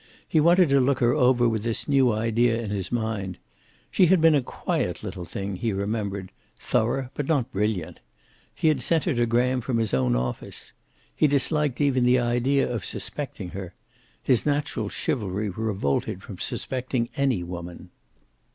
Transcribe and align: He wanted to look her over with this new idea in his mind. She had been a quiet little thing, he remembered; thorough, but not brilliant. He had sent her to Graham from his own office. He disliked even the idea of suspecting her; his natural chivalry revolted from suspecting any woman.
He 0.27 0.39
wanted 0.39 0.69
to 0.69 0.79
look 0.79 0.97
her 0.97 1.13
over 1.13 1.47
with 1.47 1.61
this 1.61 1.87
new 1.87 2.11
idea 2.11 2.59
in 2.59 2.71
his 2.71 2.91
mind. 2.91 3.37
She 3.91 4.07
had 4.07 4.19
been 4.19 4.33
a 4.33 4.41
quiet 4.41 5.03
little 5.03 5.25
thing, 5.25 5.57
he 5.57 5.71
remembered; 5.73 6.31
thorough, 6.59 7.11
but 7.13 7.27
not 7.27 7.51
brilliant. 7.51 7.99
He 8.55 8.69
had 8.69 8.81
sent 8.81 9.03
her 9.03 9.13
to 9.13 9.27
Graham 9.27 9.61
from 9.61 9.77
his 9.77 9.93
own 9.93 10.15
office. 10.15 10.73
He 11.15 11.27
disliked 11.27 11.79
even 11.79 12.03
the 12.07 12.17
idea 12.17 12.67
of 12.67 12.83
suspecting 12.83 13.49
her; 13.49 13.75
his 14.23 14.43
natural 14.43 14.89
chivalry 14.89 15.49
revolted 15.51 16.23
from 16.23 16.39
suspecting 16.39 17.09
any 17.15 17.43
woman. 17.43 17.91